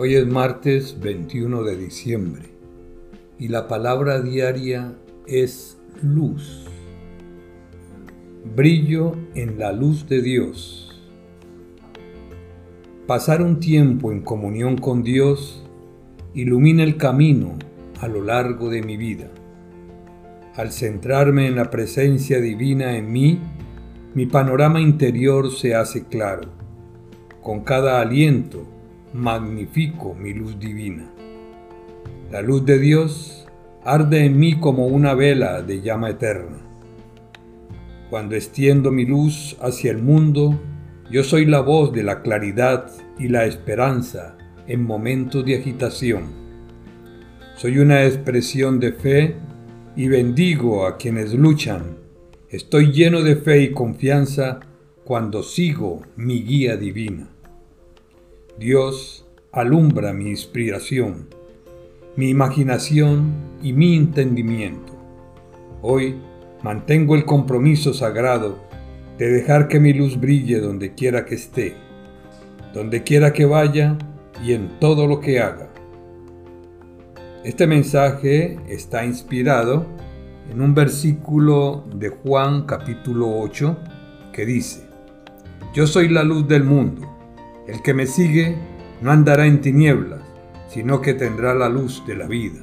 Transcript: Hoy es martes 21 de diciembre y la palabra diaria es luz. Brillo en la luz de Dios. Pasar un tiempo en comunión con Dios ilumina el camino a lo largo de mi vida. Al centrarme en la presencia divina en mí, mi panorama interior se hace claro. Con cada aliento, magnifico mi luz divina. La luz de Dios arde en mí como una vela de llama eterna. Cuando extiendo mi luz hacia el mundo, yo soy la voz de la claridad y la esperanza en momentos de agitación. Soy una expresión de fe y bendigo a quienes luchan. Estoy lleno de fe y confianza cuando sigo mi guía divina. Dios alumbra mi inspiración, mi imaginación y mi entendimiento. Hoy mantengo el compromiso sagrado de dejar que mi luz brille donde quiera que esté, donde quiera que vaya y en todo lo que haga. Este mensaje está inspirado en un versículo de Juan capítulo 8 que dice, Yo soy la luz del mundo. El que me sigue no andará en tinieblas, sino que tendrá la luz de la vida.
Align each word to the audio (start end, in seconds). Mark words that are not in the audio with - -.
Hoy 0.00 0.14
es 0.14 0.28
martes 0.28 0.96
21 1.00 1.64
de 1.64 1.76
diciembre 1.76 2.44
y 3.36 3.48
la 3.48 3.66
palabra 3.66 4.20
diaria 4.20 4.94
es 5.26 5.76
luz. 6.00 6.66
Brillo 8.54 9.16
en 9.34 9.58
la 9.58 9.72
luz 9.72 10.08
de 10.08 10.22
Dios. 10.22 11.02
Pasar 13.08 13.42
un 13.42 13.58
tiempo 13.58 14.12
en 14.12 14.20
comunión 14.20 14.78
con 14.78 15.02
Dios 15.02 15.68
ilumina 16.32 16.84
el 16.84 16.96
camino 16.96 17.58
a 18.00 18.06
lo 18.06 18.22
largo 18.22 18.70
de 18.70 18.82
mi 18.82 18.96
vida. 18.96 19.26
Al 20.54 20.70
centrarme 20.70 21.48
en 21.48 21.56
la 21.56 21.70
presencia 21.70 22.40
divina 22.40 22.96
en 22.96 23.10
mí, 23.10 23.40
mi 24.14 24.26
panorama 24.26 24.80
interior 24.80 25.50
se 25.50 25.74
hace 25.74 26.04
claro. 26.04 26.50
Con 27.42 27.64
cada 27.64 28.00
aliento, 28.00 28.77
magnifico 29.12 30.14
mi 30.14 30.34
luz 30.34 30.58
divina. 30.58 31.10
La 32.30 32.42
luz 32.42 32.64
de 32.64 32.78
Dios 32.78 33.46
arde 33.84 34.24
en 34.24 34.38
mí 34.38 34.60
como 34.60 34.86
una 34.86 35.14
vela 35.14 35.62
de 35.62 35.80
llama 35.80 36.10
eterna. 36.10 36.58
Cuando 38.10 38.34
extiendo 38.34 38.90
mi 38.90 39.06
luz 39.06 39.56
hacia 39.60 39.90
el 39.90 39.98
mundo, 39.98 40.60
yo 41.10 41.24
soy 41.24 41.46
la 41.46 41.60
voz 41.60 41.92
de 41.92 42.02
la 42.02 42.22
claridad 42.22 42.90
y 43.18 43.28
la 43.28 43.46
esperanza 43.46 44.36
en 44.66 44.84
momentos 44.84 45.44
de 45.44 45.56
agitación. 45.56 46.24
Soy 47.56 47.78
una 47.78 48.04
expresión 48.04 48.78
de 48.78 48.92
fe 48.92 49.36
y 49.96 50.08
bendigo 50.08 50.86
a 50.86 50.96
quienes 50.96 51.32
luchan. 51.32 51.96
Estoy 52.50 52.92
lleno 52.92 53.22
de 53.22 53.36
fe 53.36 53.62
y 53.62 53.72
confianza 53.72 54.60
cuando 55.04 55.42
sigo 55.42 56.02
mi 56.16 56.42
guía 56.42 56.76
divina. 56.76 57.28
Dios 58.58 59.24
alumbra 59.52 60.12
mi 60.12 60.30
inspiración, 60.30 61.28
mi 62.16 62.28
imaginación 62.28 63.32
y 63.62 63.72
mi 63.72 63.94
entendimiento. 63.94 64.94
Hoy 65.80 66.16
mantengo 66.64 67.14
el 67.14 67.24
compromiso 67.24 67.94
sagrado 67.94 68.58
de 69.16 69.30
dejar 69.30 69.68
que 69.68 69.78
mi 69.78 69.92
luz 69.92 70.18
brille 70.18 70.58
donde 70.58 70.92
quiera 70.94 71.24
que 71.24 71.36
esté, 71.36 71.76
donde 72.74 73.04
quiera 73.04 73.32
que 73.32 73.44
vaya 73.44 73.96
y 74.44 74.54
en 74.54 74.80
todo 74.80 75.06
lo 75.06 75.20
que 75.20 75.38
haga. 75.38 75.68
Este 77.44 77.68
mensaje 77.68 78.58
está 78.68 79.06
inspirado 79.06 79.86
en 80.50 80.60
un 80.60 80.74
versículo 80.74 81.84
de 81.94 82.08
Juan 82.08 82.66
capítulo 82.66 83.38
8 83.38 83.76
que 84.32 84.44
dice, 84.44 84.82
Yo 85.72 85.86
soy 85.86 86.08
la 86.08 86.24
luz 86.24 86.48
del 86.48 86.64
mundo. 86.64 87.17
El 87.68 87.82
que 87.82 87.92
me 87.92 88.06
sigue 88.06 88.56
no 89.02 89.12
andará 89.12 89.44
en 89.44 89.60
tinieblas, 89.60 90.22
sino 90.70 91.02
que 91.02 91.12
tendrá 91.12 91.54
la 91.54 91.68
luz 91.68 92.02
de 92.06 92.16
la 92.16 92.26
vida. 92.26 92.60